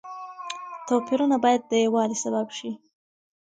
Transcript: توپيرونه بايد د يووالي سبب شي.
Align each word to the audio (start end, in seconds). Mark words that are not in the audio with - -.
توپيرونه 0.87 1.35
بايد 1.43 1.61
د 1.65 1.71
يووالي 1.85 2.17
سبب 2.23 2.47
شي. 2.57 2.71